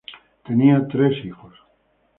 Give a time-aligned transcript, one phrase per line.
[0.47, 1.53] Tenía tres hijos.